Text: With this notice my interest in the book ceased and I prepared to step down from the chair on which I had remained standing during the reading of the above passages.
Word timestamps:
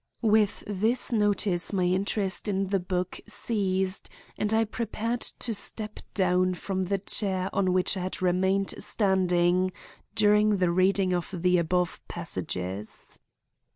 With 0.23 0.63
this 0.65 1.11
notice 1.11 1.71
my 1.71 1.83
interest 1.83 2.47
in 2.47 2.69
the 2.69 2.79
book 2.79 3.19
ceased 3.27 4.09
and 4.35 4.51
I 4.51 4.65
prepared 4.65 5.21
to 5.21 5.53
step 5.53 5.99
down 6.15 6.55
from 6.55 6.85
the 6.85 6.97
chair 6.97 7.51
on 7.53 7.71
which 7.71 7.95
I 7.95 7.99
had 7.99 8.19
remained 8.19 8.73
standing 8.79 9.71
during 10.15 10.57
the 10.57 10.71
reading 10.71 11.13
of 11.13 11.27
the 11.31 11.59
above 11.59 12.01
passages. 12.07 13.19